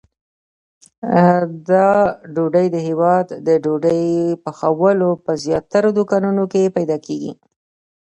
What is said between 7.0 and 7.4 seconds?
کېږي.